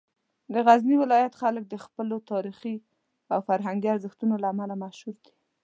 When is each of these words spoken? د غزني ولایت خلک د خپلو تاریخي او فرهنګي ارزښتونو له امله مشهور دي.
د 0.53 0.55
غزني 0.65 0.95
ولایت 1.03 1.33
خلک 1.41 1.63
د 1.69 1.75
خپلو 1.85 2.15
تاریخي 2.31 2.75
او 3.33 3.39
فرهنګي 3.47 3.89
ارزښتونو 3.91 4.35
له 4.43 4.47
امله 4.53 4.75
مشهور 4.83 5.15
دي. 5.25 5.33